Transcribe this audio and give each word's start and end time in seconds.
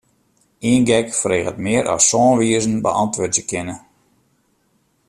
Ien 0.69 0.81
gek 0.89 1.07
freget 1.21 1.57
mear 1.65 1.85
as 1.93 2.03
sân 2.09 2.33
wizen 2.39 2.75
beäntwurdzje 2.85 3.43
kinne. 3.49 3.75